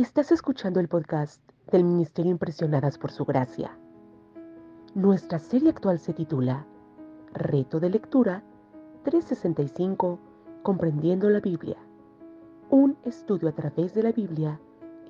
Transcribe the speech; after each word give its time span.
Estás 0.00 0.32
escuchando 0.32 0.80
el 0.80 0.88
podcast 0.88 1.42
del 1.70 1.84
Ministerio 1.84 2.32
Impresionadas 2.32 2.96
por 2.96 3.10
Su 3.10 3.26
Gracia. 3.26 3.76
Nuestra 4.94 5.38
serie 5.38 5.68
actual 5.68 5.98
se 5.98 6.14
titula 6.14 6.64
Reto 7.34 7.80
de 7.80 7.90
Lectura 7.90 8.42
365 9.02 10.18
Comprendiendo 10.62 11.28
la 11.28 11.40
Biblia. 11.40 11.76
Un 12.70 12.96
estudio 13.04 13.50
a 13.50 13.52
través 13.52 13.92
de 13.92 14.02
la 14.02 14.12
Biblia 14.12 14.58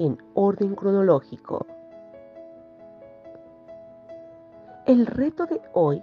en 0.01 0.19
orden 0.35 0.75
cronológico. 0.75 1.65
El 4.87 5.07
reto 5.07 5.47
de 5.47 5.61
hoy 5.73 6.03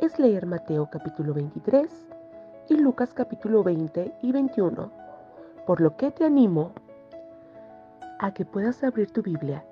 es 0.00 0.18
leer 0.18 0.44
Mateo 0.44 0.90
capítulo 0.92 1.32
23 1.32 1.90
y 2.68 2.76
Lucas 2.76 3.14
capítulo 3.14 3.62
20 3.62 4.18
y 4.20 4.32
21, 4.32 4.92
por 5.66 5.80
lo 5.80 5.96
que 5.96 6.10
te 6.10 6.26
animo 6.26 6.72
a 6.74 6.87
que 8.34 8.44
puedas 8.44 8.82
abrir 8.84 9.10
tu 9.12 9.22
Biblia 9.22 9.64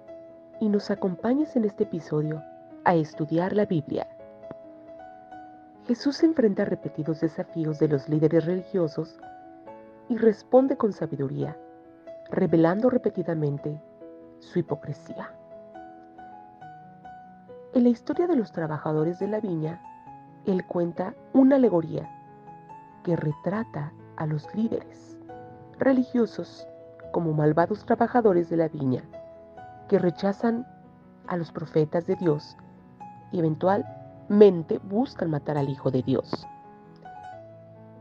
y 0.61 0.69
nos 0.69 0.91
acompañes 0.91 1.57
en 1.57 1.65
este 1.65 1.85
episodio 1.85 2.43
a 2.85 2.95
estudiar 2.95 3.53
la 3.53 3.67
Biblia. 3.67 4.09
Jesús 5.87 6.23
enfrenta 6.23 6.65
repetidos 6.65 7.21
desafíos 7.21 7.79
de 7.79 7.89
los 7.89 8.09
líderes 8.09 8.47
religiosos 8.47 9.19
y 10.09 10.17
responde 10.17 10.77
con 10.77 10.93
sabiduría, 10.93 11.57
revelando 12.31 12.89
repetidamente 12.89 13.81
su 14.39 14.61
hipocresía. 14.61 15.33
En 17.75 17.83
la 17.83 17.89
historia 17.89 18.27
de 18.27 18.37
los 18.37 18.53
trabajadores 18.53 19.19
de 19.19 19.29
la 19.29 19.41
viña, 19.41 19.83
él 20.47 20.65
cuenta 20.67 21.15
una 21.33 21.57
alegoría 21.57 22.09
que 23.05 23.17
retrata 23.17 23.93
a 24.17 24.27
los 24.27 24.53
líderes 24.55 25.19
religiosos 25.79 26.67
como 27.17 27.33
malvados 27.33 27.87
trabajadores 27.87 28.51
de 28.51 28.59
la 28.59 28.69
viña 28.69 29.03
que 29.89 29.99
rechazan 29.99 30.67
a 31.27 31.39
los 31.39 31.51
profetas 31.51 32.07
de 32.07 32.15
Dios 32.15 32.59
y 33.33 33.39
eventualmente 33.39 34.77
buscan 34.81 35.31
matar 35.31 35.57
al 35.57 35.71
Hijo 35.71 35.91
de 35.91 36.03
Dios. 36.03 36.47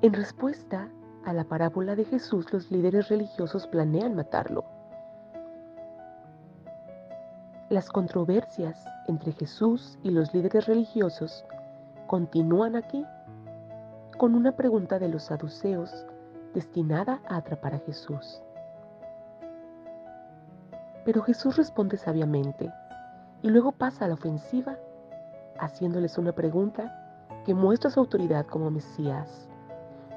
En 0.02 0.12
respuesta 0.12 0.90
a 1.24 1.32
la 1.32 1.46
parábola 1.46 1.96
de 1.96 2.04
Jesús, 2.04 2.52
los 2.52 2.70
líderes 2.70 3.08
religiosos 3.08 3.68
planean 3.68 4.18
matarlo. 4.18 4.66
Las 7.70 7.88
controversias 7.88 8.84
entre 9.08 9.32
Jesús 9.32 9.98
y 10.04 10.10
los 10.10 10.34
líderes 10.34 10.66
religiosos 10.66 11.46
continúan 12.08 12.76
aquí 12.76 13.06
con 14.18 14.36
una 14.36 14.58
pregunta 14.58 15.00
de 15.00 15.08
los 15.08 15.24
saduceos 15.24 16.06
destinada 16.54 17.22
a 17.30 17.38
atrapar 17.38 17.76
a 17.76 17.80
Jesús. 17.80 18.42
Pero 21.06 21.22
Jesús 21.22 21.56
responde 21.56 21.98
sabiamente 21.98 22.72
y 23.42 23.50
luego 23.50 23.72
pasa 23.72 24.06
a 24.06 24.08
la 24.08 24.16
ofensiva, 24.16 24.78
haciéndoles 25.60 26.18
una 26.18 26.34
pregunta 26.34 26.92
que 27.46 27.54
muestra 27.54 27.92
su 27.92 28.00
autoridad 28.00 28.46
como 28.48 28.72
Mesías. 28.72 29.48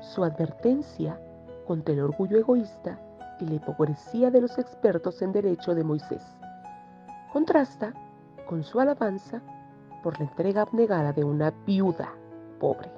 Su 0.01 0.25
advertencia 0.25 1.21
contra 1.67 1.95
el 1.95 2.01
orgullo 2.01 2.39
egoísta 2.39 2.99
y 3.39 3.45
la 3.45 3.55
hipocresía 3.55 4.31
de 4.31 4.41
los 4.41 4.59
expertos 4.59 5.21
en 5.23 5.33
derecho 5.33 5.75
de 5.75 5.85
Moisés 5.85 6.25
contrasta 7.33 7.93
con 8.47 8.65
su 8.65 8.81
alabanza 8.81 9.43
por 10.03 10.19
la 10.19 10.25
entrega 10.25 10.63
abnegada 10.63 11.13
de 11.13 11.25
una 11.25 11.51
viuda 11.67 12.09
pobre. 12.59 12.98